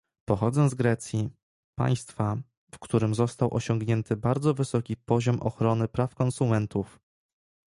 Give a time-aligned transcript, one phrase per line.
[0.25, 1.29] Pochodzę z Grecji,
[1.79, 2.37] państwa,
[2.73, 6.99] w którym został osiągnięty bardzo wysoki poziom ochrony praw konsumentów